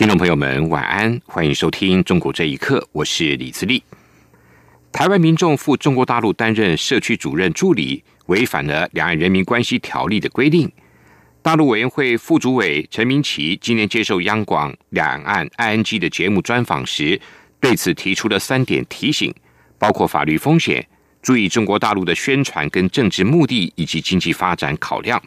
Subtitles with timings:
[0.00, 3.82] 听众朋友们，晚安，欢迎收听《中国这一刻》，我是李自立。
[4.90, 10.72] 台湾民众赴中国大陆担任社区主任助理，违反了《两岸人民关系条例》的规定。
[11.42, 17.20] 大陆委员会副主委陈明奇今年接受央广《两岸 ING》的节目专访时，
[17.60, 19.30] 对此提出了三点提醒，
[19.78, 20.88] 包括法律风险、
[21.20, 25.22] 注意中国大陆的宣传跟政治目的以及经济发展考量。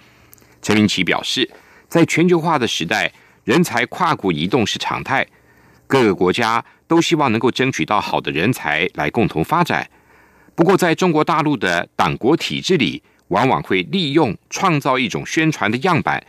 [0.63, 1.47] 陈明奇表示，
[1.87, 3.13] 在全球化的时代，
[3.43, 5.27] 人才跨国移动是常态，
[5.85, 9.89] 各个国家都希望能够争取到好的人才来共同发展。
[10.55, 16.25] 不过，在中国大陆的党国体制里，往往会利用创造一种宣传的样板，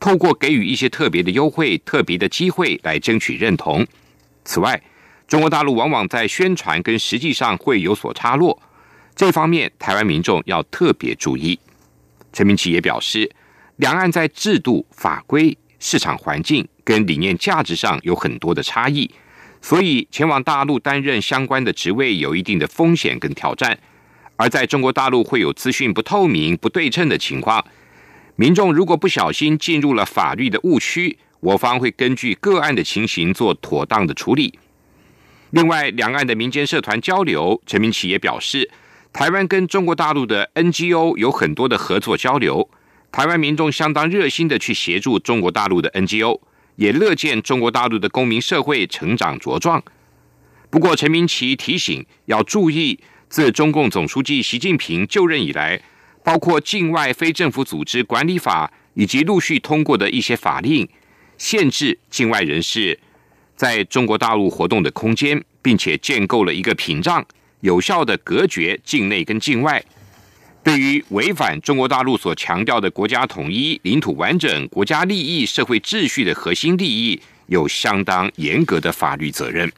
[0.00, 3.86] 透过给予一些特别的优惠、特别的机会来争取认同。
[4.44, 4.80] 此外，
[5.26, 8.62] 中国大陆往往在宣传跟实际上会有所差落，
[9.14, 11.58] 这方面台湾民众要特别注意。
[12.32, 13.30] 陈明奇也表示，
[13.76, 15.58] 两岸在制度、法规。
[15.86, 19.10] 市场环境跟理念价值上有很多的差异，
[19.60, 23.78] 所以前往大陆担任相关的职位有一定的风险跟挑战。
[24.36, 27.62] 而在中国大陆会有资讯不透明、不对称的情况，
[28.36, 34.58] 民众如果不小心进入了法律的误区，我方会根据个案的情形做妥当的处理。
[35.50, 38.70] 另外，两岸的民间社团交流，陈明奇也表示，
[39.12, 42.70] 台湾跟中国大陆的 NGO 有很多的合作交流。
[43.14, 46.40] 台湾民众相当热心的去协助中国大陆的 NGO，
[46.74, 49.80] 也乐见中国大陆的公民社会成长茁壮。
[50.68, 52.98] 不过，陈明奇提醒要注意，
[53.28, 55.80] 自中共总书记习近平就任以来，
[56.24, 60.88] 包括境外非政府组织管理法以及陆续通过的一些法令，
[61.38, 62.98] 限制境外人士
[63.54, 67.24] 在中国大陆活动的空间，并且建构了一个屏障，
[67.60, 69.84] 有效的隔绝境内跟境外。
[70.64, 79.70] 对于违反中国大陆所强调的国家统一、领土完整、国家利益、社会秩序的核心利益，有相当严格的法律责任。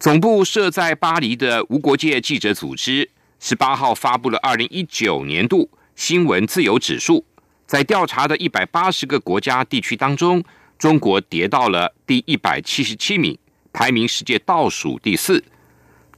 [0.00, 7.26] 总部设在巴黎的无国界记者组织十八号发布了二零一九年度新闻自由指数，
[7.66, 10.42] 在调查的一百八十个国家地区当中，
[10.78, 13.36] 中国跌到了第一百七十七名，
[13.74, 15.44] 排名世界倒数第四。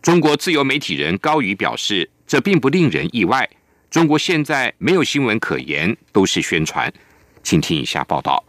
[0.00, 2.08] 中国自由媒体人高宇表示。
[2.30, 3.50] 这并不令人意外。
[3.90, 6.92] 中国现在没有新闻可言，都是宣传。
[7.42, 8.44] 请听一下报道。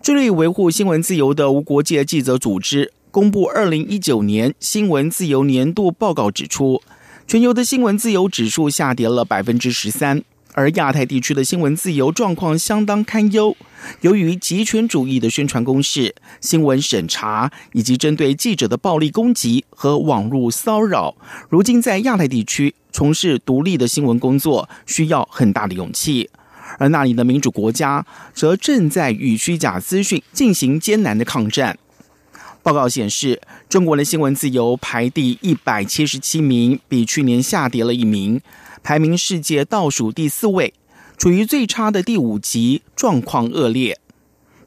[0.00, 6.80] 致力维护新闻自由的无国界记者组织公布二零一九年新闻自由年度报告，指出
[7.26, 10.22] 全球的新闻自由指数下跌了百分之十三。
[10.54, 13.56] 而亚太地区的新闻自由状况相当堪忧，
[14.02, 21.14] 由于极权主义的宣传攻势、新闻审查以及针对记者的暴力攻击和网络骚扰，
[21.48, 26.28] 如今在亚太地区从事独立的新闻工作需要很大的勇气。
[26.78, 31.78] 而那里的民主国家则正在与虚假资讯进行艰难的抗战。
[32.62, 38.40] 报告显示，中国的新闻自由排第一百七十七名，比去年下跌了一名。
[38.82, 40.74] 排名世界倒数第四位，
[41.16, 43.98] 处于最差的第五级，状况恶劣。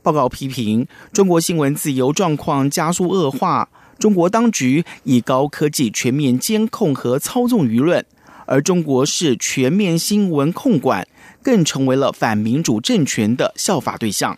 [0.01, 3.67] 报告批评中国新闻自由状况加速恶化，
[3.97, 8.05] 中国当局以高科技全面监控和操纵舆论，
[8.45, 11.07] 而中国式全面新闻控管
[11.41, 14.37] 更成为了反民主政权的效法对象。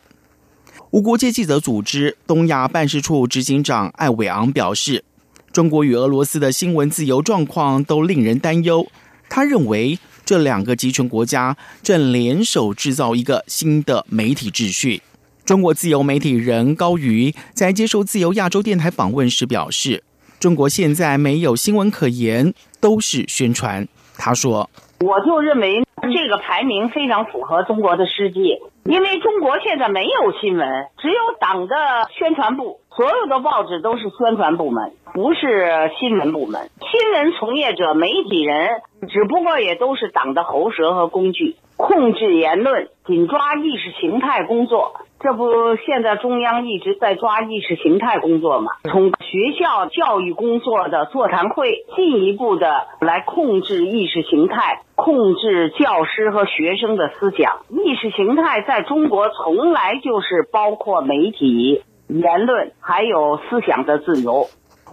[0.91, 5.03] 无国界记者组织东亚办事处执行长艾伟昂表示，
[5.51, 8.87] 中国与俄罗斯的新闻自由状况都令人担忧。
[9.29, 15.01] 他认为，这两个集权国家正联手制造一个新的媒体秩序。
[15.45, 20.03] 中国自由媒体人高瑜在接受自由亚洲电台访问时表示
[20.39, 23.87] ：“中国现在没有新闻可言，都是宣传。”
[24.17, 24.69] 他说
[24.99, 30.67] ：“我就认为这个排名非常符合中国的实际，因为中国现在没有新闻，
[31.01, 31.75] 只有党的
[32.17, 36.71] 宣传部。”所有的报纸都是宣传部门，不是新闻部门。
[36.81, 45.01] 新闻从业者、媒体人，只不过也都是党的喉舌和工具，控制言论，紧抓意识形态工作。
[45.19, 48.71] 这不，现在中央一直在抓意识形态工作嘛？
[48.89, 57.57] 从学校教育工作的座谈会，进一步的来控制意识形态，控制教师和学生的思想。
[57.69, 61.83] 意识形态在中国从来就是包括媒体。
[62.07, 64.49] 言论还有思想的自由。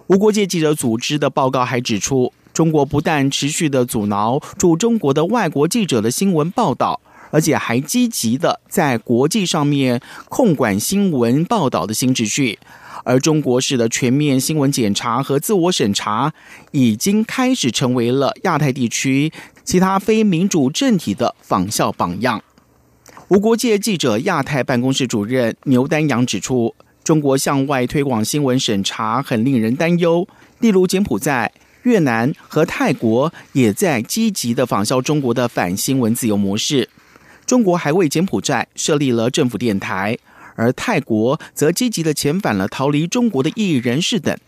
[0.08, 7.00] 无国界记者组织的报告还指出，中国不但持续的阻挠驻中国的外国记者的新闻报道，
[7.30, 12.58] 而且还积极的在国际上面控管新闻报道的新秩序。
[13.04, 16.32] 而中国式的全面新闻检查和自我审查，
[16.72, 19.30] 已经开始成为了亚太地区
[19.62, 22.42] 其他非民主政体的仿效榜样。
[23.28, 26.74] 无国界记者亚太办公室主任牛丹阳指出，
[27.04, 30.26] 中国向外推广新闻审查很令人担忧。
[30.58, 31.52] 例如，柬埔寨、
[31.82, 36.88] 越南和泰国也在积极的仿效中国的反新闻自由模式。
[37.44, 40.18] 中国还为柬埔寨设立了政府电台。
[40.56, 44.38] 而泰国则积极的遣返了逃离中国的异议人士等。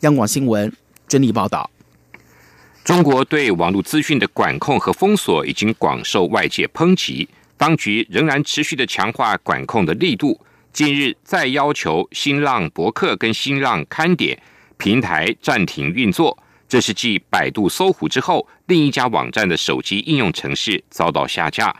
[0.00, 0.72] 央广新闻
[1.06, 1.70] 整理报道：
[2.82, 10.40] 中国对网络资讯的管控和封锁已经广受外界抨击，当局仍然持续的强化管控的力度。
[10.74, 14.36] 近日再要求新浪博客跟新浪看点
[14.76, 16.36] 平台暂停运作，
[16.68, 21.72] 这是继百度、搜狐之后另一家网站的手机应用程式遭到下架。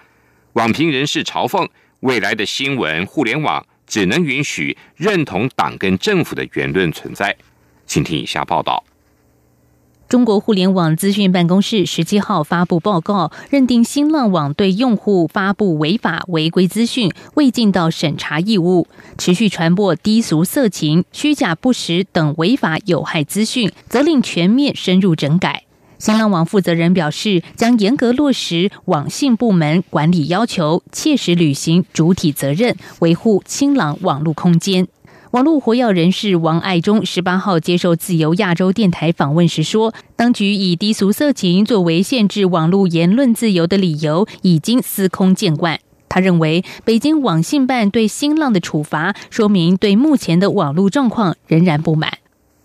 [0.52, 1.68] 网评人士嘲讽。
[2.00, 7.34] 未来的新闻互联网只能允许认同党跟政府的言论存在。
[7.86, 8.84] 请听以下报道：
[10.08, 18.86] 中国互联网资讯办公室十七号发布报告，认定新浪网对用户发布违法违规资讯，未尽到审查义务，
[19.16, 25.64] 持续传播低俗色情、虚假不实等违法有害资讯，责令全面深入整改。
[25.98, 34.86] 新浪网负责人表示，将严格落实网信部门管理要求，切实履行主体责任，维护清朗网络空间。
[35.34, 45.80] 网络活跃人士王爱忠十八号接受自由亚洲电台访问时说，当局以低俗色情作为限制网络言论自由的理由，已经司空见惯。
[46.08, 52.12] 他认为，北京网信办对新浪的处罚，说明对目前的网络状况仍然不满。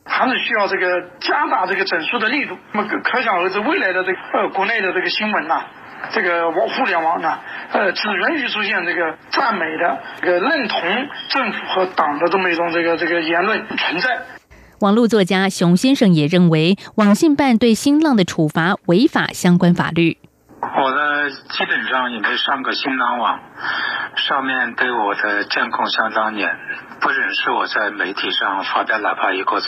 [0.06, 2.56] 还是需要这个加大这个整肃的力度。
[2.74, 5.66] 那么可想而知，未来的这个呃国内的这个新闻呐，
[6.12, 7.40] 这个网互联网呢，
[7.72, 10.82] 呃，只允许出现这个赞美的、这个认同
[11.30, 14.22] 政府和党的这么一种这个这个言论存在。
[14.82, 20.18] 网络作家熊先生也认为，网信办对新浪的处罚违法相关法律。
[20.62, 23.40] 我呢，基本上也没上过新浪网，
[24.16, 26.50] 上面对我的监控相当严，
[27.02, 29.68] 不允许我在媒体上发表哪怕一个字，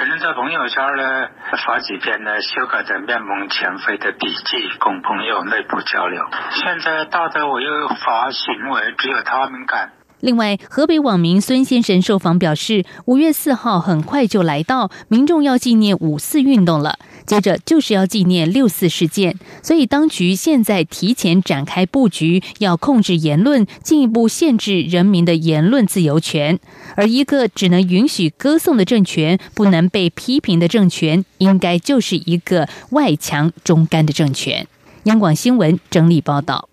[0.00, 6.26] 可能在朋友圈呢发几篇呢修改的面目全非的笔记，供朋友内部交流。
[6.52, 9.90] 现在大的我又发行为，只有他们敢。
[10.20, 26.58] 另外，河北网民孙先生受访表示，五月四号很快就来到，民众要纪念五四运动了，接着就是要纪念六四事件，所以当局现在提前展开布局，要控制言论，进一步限制人民的言论自由权。
[26.96, 34.66] 而一个只能允许歌颂的政权，不能被批评的政权，应该就是一个外强中干的政权。
[35.04, 36.69] 央广新闻整理报道。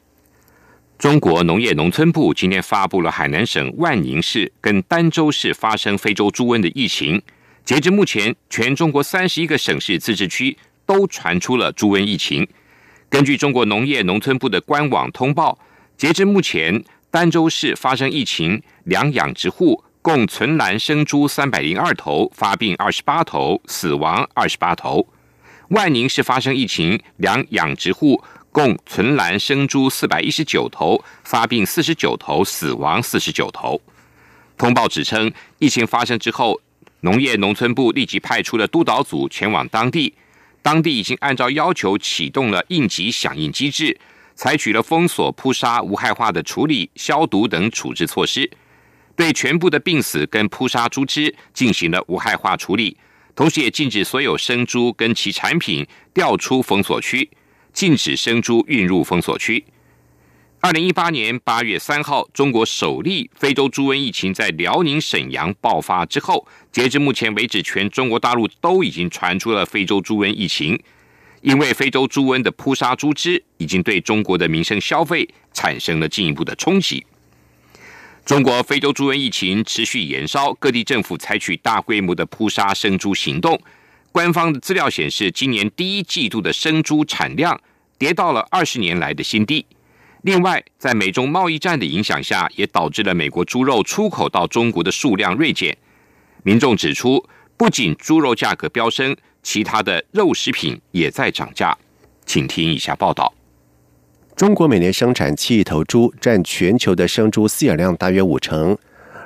[0.98, 7.22] 中国农业农村部今天发布了海南省万宁市跟儋州市发生非洲猪瘟的疫情。
[7.64, 10.58] 截至目前，全中国三十一个省市自治区
[10.88, 12.48] 都传出了猪瘟疫情。
[13.10, 15.60] 根据中国农业农村部的官网通报，
[15.96, 25.08] 截至目前，儋州市发生疫情，两养殖户共存栏生猪三百零二头，发病二十八头，死亡二十八头。
[25.70, 28.24] 万宁市发生疫情，两养殖户。
[28.58, 33.80] 共存栏生猪四百一十九头，发病四十九头，死亡四十九头。
[34.58, 36.60] 通报指称，疫情发生之后，
[37.02, 40.16] 农业农村部立即派出了督导组前往当地，
[40.64, 43.96] 当地已经按照要求启动了应急响应机制，
[44.34, 48.50] 采取了封锁、扑杀、无害化的处理、消毒等处置措施，
[49.16, 52.98] 对全部的病死跟扑杀猪只进行了无害化处理，
[53.36, 57.30] 同时也禁止所有生猪跟其产品调出封锁区。
[57.78, 59.64] 禁止生猪运入封锁区。
[60.62, 70.82] 二零一八年八月三号，中国首例非洲猪瘟疫情在辽宁沈阳爆发之后，截至目前为止，全中国大陆都已经传出了非洲猪瘟疫情。
[71.42, 77.06] 因为非洲猪瘟的扑杀猪只，已经对中国的民生消费产生了进一步的冲击。
[78.26, 83.62] 中国非洲猪瘟疫情持续延烧，各地政府采取大规模的扑杀生猪行动。
[84.12, 87.60] 官方的资料显示，今年第一季度的生猪产量
[87.98, 89.66] 跌到了二十年来的新低。
[90.24, 95.78] 另外，在美中贸易战的影响下，也导致了美国猪肉出口到中国的数量锐减。
[96.44, 97.24] 民众指出，
[97.56, 101.78] 不仅猪肉价格飙升，其他的肉食品也在涨价。
[102.26, 103.34] 请听以下报道：
[104.36, 108.78] 中国每年生产七亿头猪，占全球的生猪饲养量大约五成。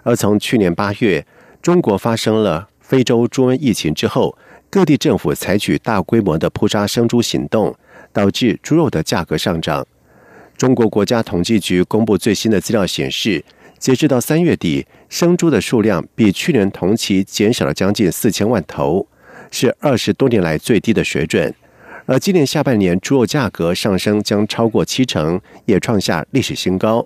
[0.03, 1.25] 而从去年八月
[1.61, 4.37] 中国发生了非洲猪瘟疫情之后，
[4.71, 7.75] 各地政府采取大规模的扑杀生猪行动，
[8.13, 9.85] 导致猪肉的价格上涨。
[10.55, 13.43] 中国国家统计局公布最新的资料显示，
[13.77, 19.05] 截至到三月底，生猪的数量比去年同期减少了将近四千万头，
[19.51, 21.53] 是二十多年来最低的水准。
[22.05, 27.05] 而今年下半年猪肉价格上升将超过七成，也创下历史新高。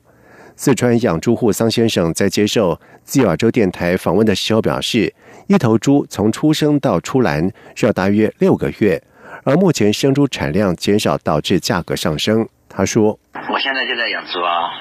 [0.57, 5.13] 四川养猪户桑先生在接受自由州电台访问的时候表示，
[5.47, 9.01] 一头猪从出生到出栏需要大约六个月，
[9.43, 12.47] 而目前生猪产量减少导致价格上升。
[12.69, 13.19] 他说。
[13.33, 14.71] 我现在就在养猪啊，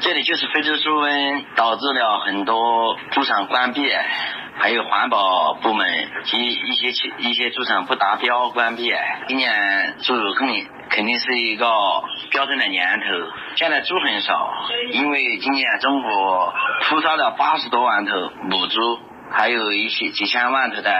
[0.00, 3.82] 这里就是非洲猪瘟导致了很多猪场关闭，
[4.54, 5.86] 还有环保部门
[6.24, 6.88] 及一些
[7.18, 8.90] 一些猪场不达标关闭。
[9.28, 11.66] 今年猪肉肯定肯定是一个
[12.30, 13.04] 标准的年头，
[13.56, 14.50] 现在猪很少，
[14.92, 16.54] 因为今年中国
[16.88, 18.12] 扑杀了八十多万头
[18.48, 18.80] 母猪，
[19.30, 20.90] 还有一些几千万头的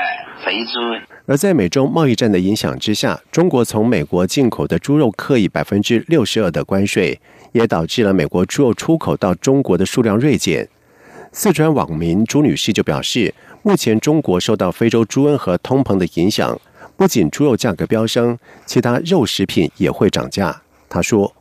[0.45, 0.79] 肥猪。
[1.27, 7.21] 而在美中贸易战的影响之下，中国从美国进口的猪肉刻以百分之六十二的关税，
[7.53, 10.69] 也导致了美国猪肉出口到中国的数量锐减。
[11.33, 16.61] 四川网民朱女士就表示，目前中国受到非洲猪瘟和通膨的影响，
[16.97, 20.63] 不仅猪肉价格飙升，其他肉食品也会涨价。
[20.89, 21.33] 她说。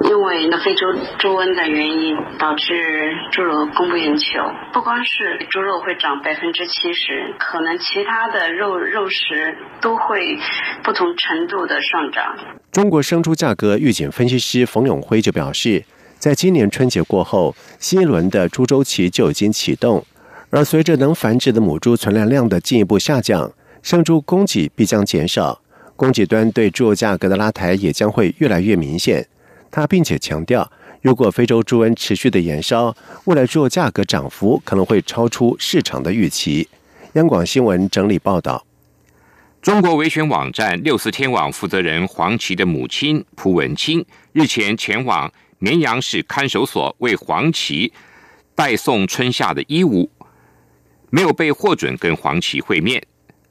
[0.00, 4.38] 因为那非洲猪瘟的原因，导致猪肉供不应求。
[4.72, 10.36] 不光是猪肉会涨百分之七十，可能其他的肉肉食都会
[10.82, 12.36] 不同程度的上涨。
[12.72, 15.84] 中国生猪价格预警分析师冯永辉就表示，
[16.18, 20.04] 在今年春节过后，新一轮的猪周期就已经启动，
[20.50, 25.62] 而随着能繁殖的母猪存栏量的进一步下降，生猪供给必将减少，
[25.96, 29.26] 供给端对猪肉价格的拉抬也将会越来越明显。
[29.74, 30.70] 他并且强调，
[31.02, 36.68] 如果非洲猪瘟持续的延烧，未来猪肉价格涨幅可能会超出市场的预期。
[37.14, 38.64] 央广新闻整理报道：
[39.60, 47.92] 中国维权网站六四天网负责人黄琦的母亲蒲文清日前前往绵阳市看守所为黄琦
[48.54, 50.08] 代送春夏的衣物，
[51.10, 53.02] 没有被获准跟黄琦会面。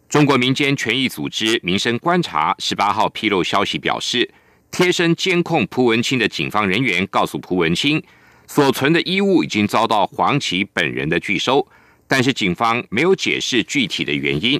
[0.07, 4.33] 中国民间权益组织民生观察十八号披露消息表示。
[4.73, 8.01] 贴身监控蒲文清的警方人员告诉蒲文清，
[8.47, 11.67] 所存的衣物已经遭到黄琦本人的拒收，
[12.07, 14.59] 但是警方没有解释具体的原因。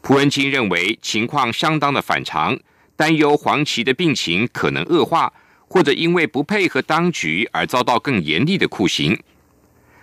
[0.00, 2.58] 蒲文清认为情况相当的反常，
[2.96, 5.30] 担忧黄琦的病情可能恶化，
[5.68, 9.20] 或者因为不配合当局而遭到更严厉的酷刑。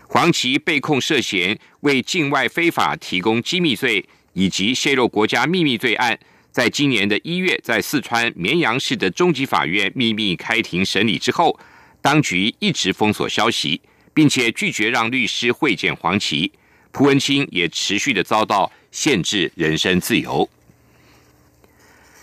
[0.08, 6.20] 黄琦被控涉嫌为境外非法提供机密罪以及泄露国家秘密罪案。
[6.56, 11.60] 在今年的一月，在四川绵阳市的中级法院秘密开庭审理之后，
[12.02, 13.82] 当局一直封锁消息，
[14.14, 16.50] 并且拒绝让律师会见黄琦。
[16.94, 20.50] 蒲文清也持续的遭到限制人身自由。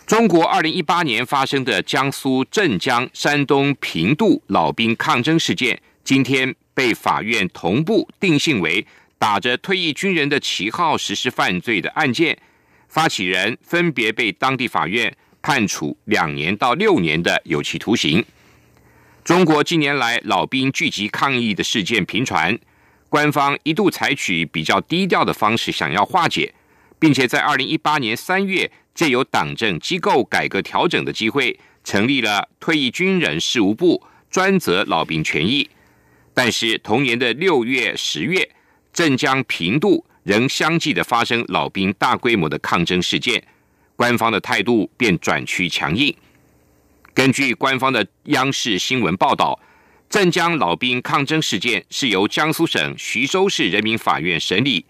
[0.07, 8.87] 中国二零一八年发生的江苏镇江、山东平度老兵抗争事件，今天被法院同步定性为
[9.19, 12.39] 打着退役军人的旗号实施犯罪的案件。
[12.93, 18.23] 发起人分别被当地法院判处两年到六年的有期徒刑。
[19.25, 22.59] 中国近年来老兵聚集抗议的事件频传，
[23.09, 26.53] 官方一度采取比较低调的方式想要化解，
[26.99, 35.71] 并且在二零一八年三月借由党政机构改革调整的机会，成立了退役军人事务部，专责老兵权益。
[36.35, 38.51] 但是同年的六月、十月，
[38.93, 40.05] 镇江、平度。
[40.25, 43.43] 仍相继的发生老兵大规模的抗争事件，
[43.97, 46.15] 官方的态度便转趋强硬。
[47.13, 49.59] 根据官方的央视新闻报道，
[50.09, 54.85] 镇江老兵抗争事件是由江苏省徐州市人民法院审理。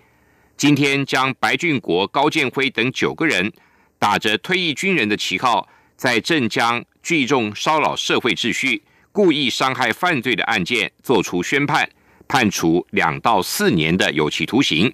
[0.57, 3.53] 今天将白俊国、高建辉等九个人
[3.99, 11.89] 打着退役军人的旗号，在镇江聚众骚扰社会秩序、故意伤害犯罪的案件作出宣判，
[12.29, 14.93] 判处两到四年的有期徒刑。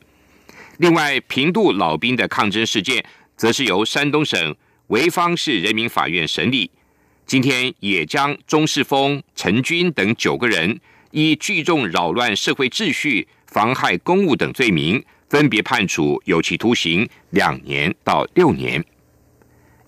[0.79, 3.05] 另外，平度老兵的抗争事件，
[3.37, 4.55] 则是由山东省
[4.89, 6.71] 潍坊市人民法院审理。
[7.27, 10.81] 今天也将钟世峰、陈军等九个人
[11.11, 18.83] 以聚众扰乱社会秩序、妨害公务等罪名，分别判处有期徒刑两年到六年。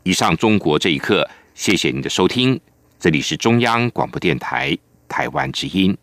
[0.02, 2.60] 以上，中国这一刻，谢谢您的收听，
[2.98, 4.76] 这里是中央广播电台
[5.08, 5.96] 台湾之音。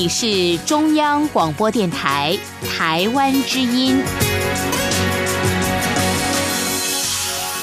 [0.00, 3.98] 你是中央广播电台台湾之音。